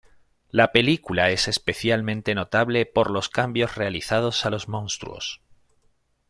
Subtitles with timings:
[0.49, 5.41] La película es especialmente notable por los cambios realizados a los monstruos.